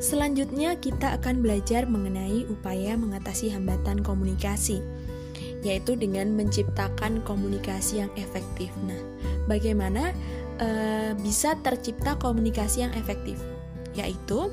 [0.00, 4.80] Selanjutnya, kita akan belajar mengenai upaya mengatasi hambatan komunikasi,
[5.60, 8.72] yaitu dengan menciptakan komunikasi yang efektif.
[8.88, 8.96] Nah,
[9.44, 10.16] bagaimana
[10.56, 10.68] e,
[11.20, 13.36] bisa tercipta komunikasi yang efektif?
[13.92, 14.48] Yaitu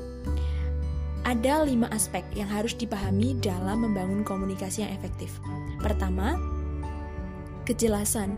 [1.24, 5.32] ada lima aspek yang harus dipahami dalam membangun komunikasi yang efektif.
[5.80, 6.36] Pertama,
[7.64, 8.36] kejelasan.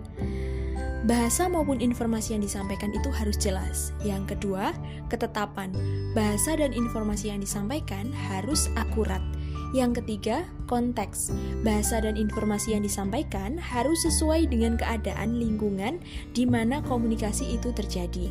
[1.09, 3.97] Bahasa maupun informasi yang disampaikan itu harus jelas.
[4.05, 4.77] Yang kedua,
[5.09, 5.73] ketetapan.
[6.13, 9.25] Bahasa dan informasi yang disampaikan harus akurat.
[9.73, 11.33] Yang ketiga, konteks.
[11.65, 16.05] Bahasa dan informasi yang disampaikan harus sesuai dengan keadaan lingkungan
[16.37, 18.29] di mana komunikasi itu terjadi.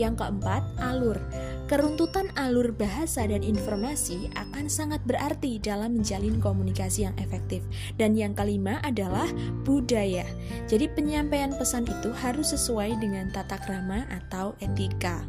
[0.00, 1.20] Yang keempat, alur.
[1.66, 7.66] Keruntutan alur bahasa dan informasi akan sangat berarti dalam menjalin komunikasi yang efektif.
[7.98, 9.26] Dan yang kelima adalah
[9.66, 10.22] budaya.
[10.70, 15.26] Jadi penyampaian pesan itu harus sesuai dengan tata krama atau etika.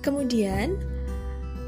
[0.00, 0.72] Kemudian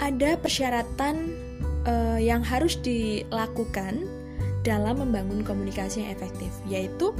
[0.00, 1.36] ada persyaratan
[1.84, 4.17] uh, yang harus dilakukan
[4.68, 7.16] dalam membangun komunikasi yang efektif, yaitu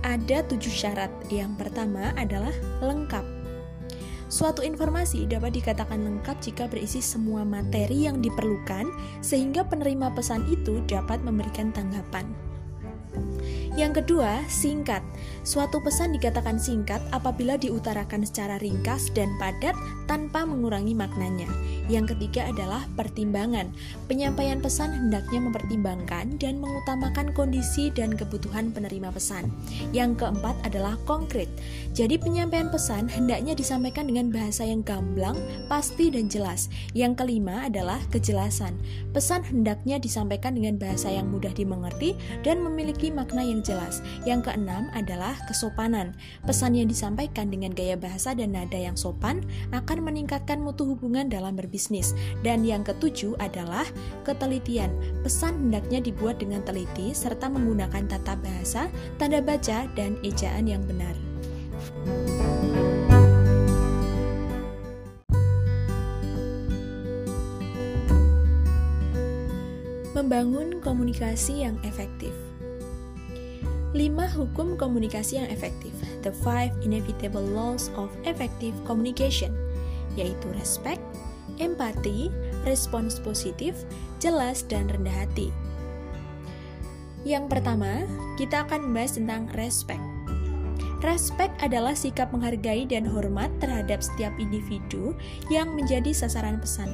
[0.00, 1.12] ada tujuh syarat.
[1.28, 3.22] Yang pertama adalah lengkap.
[4.32, 8.88] Suatu informasi dapat dikatakan lengkap jika berisi semua materi yang diperlukan,
[9.20, 12.49] sehingga penerima pesan itu dapat memberikan tanggapan.
[13.78, 14.98] Yang kedua, singkat.
[15.46, 19.78] Suatu pesan dikatakan singkat apabila diutarakan secara ringkas dan padat
[20.10, 21.46] tanpa mengurangi maknanya.
[21.86, 23.70] Yang ketiga adalah pertimbangan.
[24.10, 29.48] Penyampaian pesan hendaknya mempertimbangkan dan mengutamakan kondisi dan kebutuhan penerima pesan.
[29.94, 31.48] Yang keempat adalah konkret.
[31.94, 36.68] Jadi penyampaian pesan hendaknya disampaikan dengan bahasa yang gamblang, pasti dan jelas.
[36.92, 38.76] Yang kelima adalah kejelasan.
[39.14, 43.69] Pesan hendaknya disampaikan dengan bahasa yang mudah dimengerti dan memiliki makna yang jelas.
[44.26, 46.12] Yang keenam adalah kesopanan.
[46.44, 51.54] Pesan yang disampaikan dengan gaya bahasa dan nada yang sopan akan meningkatkan mutu hubungan dalam
[51.54, 52.12] berbisnis.
[52.42, 53.86] Dan yang ketujuh adalah
[54.26, 54.90] ketelitian.
[55.22, 58.90] Pesan hendaknya dibuat dengan teliti serta menggunakan tata bahasa,
[59.20, 61.14] tanda baca, dan ejaan yang benar.
[70.10, 72.49] Membangun komunikasi yang efektif.
[73.90, 75.90] 5 hukum komunikasi yang efektif,
[76.22, 79.50] the five inevitable laws of effective communication,
[80.14, 81.02] yaitu respect,
[81.58, 82.30] empati,
[82.62, 83.74] respons positif,
[84.22, 85.50] jelas, dan rendah hati.
[87.26, 88.06] Yang pertama,
[88.38, 90.00] kita akan membahas tentang respect.
[91.00, 95.16] Respect adalah sikap menghargai dan hormat terhadap setiap individu
[95.48, 96.92] yang menjadi sasaran pesan.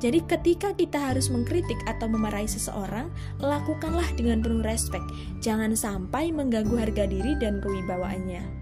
[0.00, 5.04] Jadi ketika kita harus mengkritik atau memarahi seseorang, lakukanlah dengan penuh respek.
[5.44, 8.60] Jangan sampai mengganggu harga diri dan kewibawaannya.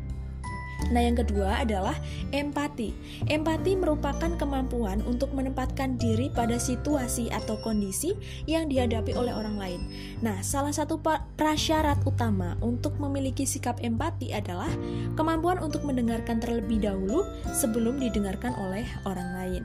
[0.88, 1.98] Nah, yang kedua adalah
[2.30, 2.94] empati.
[3.26, 8.14] Empati merupakan kemampuan untuk menempatkan diri pada situasi atau kondisi
[8.46, 9.80] yang dihadapi oleh orang lain.
[10.22, 11.02] Nah, salah satu
[11.34, 14.70] prasyarat utama untuk memiliki sikap empati adalah
[15.18, 19.64] kemampuan untuk mendengarkan terlebih dahulu sebelum didengarkan oleh orang lain.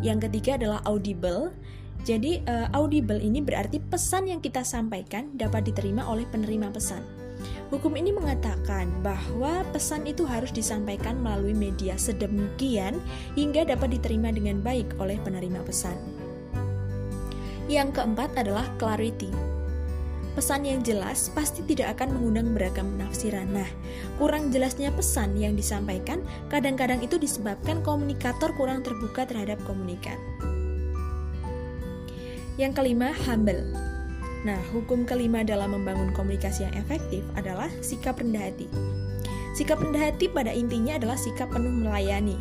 [0.00, 1.52] Yang ketiga adalah audible.
[2.04, 7.00] Jadi uh, audible ini berarti pesan yang kita sampaikan dapat diterima oleh penerima pesan.
[7.72, 13.00] Hukum ini mengatakan bahwa pesan itu harus disampaikan melalui media sedemikian
[13.34, 15.96] hingga dapat diterima dengan baik oleh penerima pesan.
[17.64, 19.53] Yang keempat adalah clarity.
[20.34, 23.46] Pesan yang jelas pasti tidak akan mengundang beragam penafsiran.
[23.54, 23.70] Nah,
[24.18, 30.18] kurang jelasnya pesan yang disampaikan kadang-kadang itu disebabkan komunikator kurang terbuka terhadap komunikan.
[32.58, 33.62] Yang kelima, humble.
[34.42, 38.66] Nah, hukum kelima dalam membangun komunikasi yang efektif adalah sikap rendah hati.
[39.54, 42.34] Sikap rendah hati pada intinya adalah sikap penuh melayani,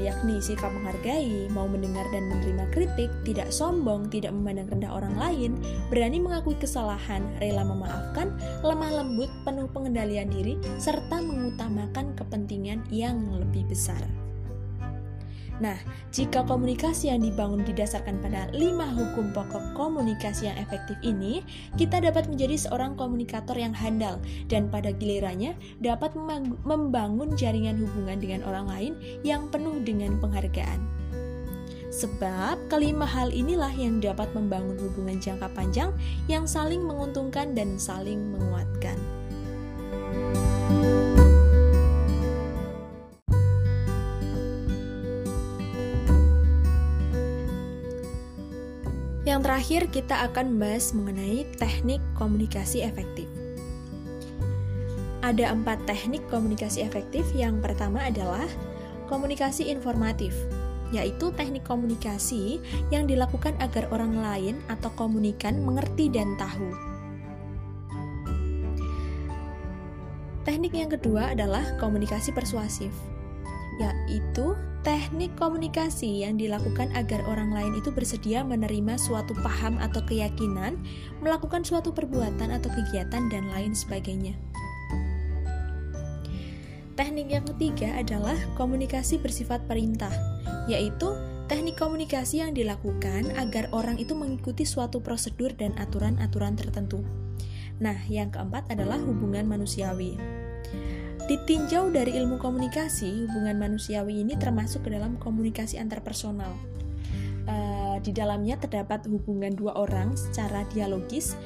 [0.00, 5.52] yakni sikap menghargai, mau mendengar dan menerima kritik, tidak sombong, tidak memandang rendah orang lain,
[5.92, 8.32] berani mengakui kesalahan, rela memaafkan,
[8.64, 14.29] lemah lembut, penuh pengendalian diri, serta mengutamakan kepentingan yang lebih besar.
[15.60, 15.76] Nah,
[16.08, 21.44] jika komunikasi yang dibangun didasarkan pada lima hukum pokok komunikasi yang efektif ini,
[21.76, 24.16] kita dapat menjadi seorang komunikator yang handal
[24.48, 25.52] dan pada gilirannya
[25.84, 26.16] dapat
[26.64, 30.80] membangun jaringan hubungan dengan orang lain yang penuh dengan penghargaan.
[31.92, 35.92] Sebab kelima hal inilah yang dapat membangun hubungan jangka panjang
[36.30, 39.19] yang saling menguntungkan dan saling menguatkan.
[49.40, 53.24] Yang terakhir, kita akan membahas mengenai teknik komunikasi efektif.
[55.24, 57.24] Ada empat teknik komunikasi efektif.
[57.32, 58.44] Yang pertama adalah
[59.08, 60.36] komunikasi informatif,
[60.92, 62.60] yaitu teknik komunikasi
[62.92, 66.68] yang dilakukan agar orang lain atau komunikan mengerti dan tahu.
[70.44, 72.92] Teknik yang kedua adalah komunikasi persuasif,
[73.80, 74.52] yaitu
[74.84, 80.76] teknik komunikasi yang dilakukan agar orang lain itu bersedia menerima suatu paham atau keyakinan,
[81.24, 84.36] melakukan suatu perbuatan atau kegiatan, dan lain sebagainya.
[86.96, 90.12] Teknik yang ketiga adalah komunikasi bersifat perintah,
[90.68, 91.16] yaitu
[91.48, 97.00] teknik komunikasi yang dilakukan agar orang itu mengikuti suatu prosedur dan aturan-aturan tertentu.
[97.80, 100.39] Nah, yang keempat adalah hubungan manusiawi.
[101.30, 106.58] Ditinjau dari ilmu komunikasi, hubungan manusiawi ini termasuk ke dalam komunikasi antarpersonal.
[107.46, 111.38] Uh, di dalamnya terdapat hubungan dua orang secara dialogis.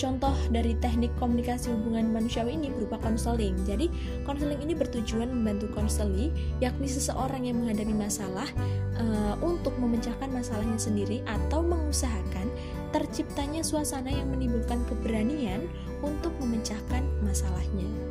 [0.00, 3.60] Contoh dari teknik komunikasi hubungan manusiawi ini berupa konseling.
[3.68, 3.92] Jadi,
[4.24, 6.32] konseling ini bertujuan membantu konseli,
[6.64, 8.48] yakni seseorang yang menghadapi masalah
[8.96, 12.48] uh, untuk memecahkan masalahnya sendiri atau mengusahakan
[12.96, 15.68] terciptanya suasana yang menimbulkan keberanian
[16.00, 18.07] untuk memecahkan masalahnya.